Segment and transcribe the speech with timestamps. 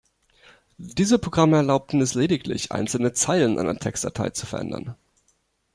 [0.79, 4.95] Diese Programme erlaubten es lediglich, einzelne Zeilen einer Textdatei zu verändern.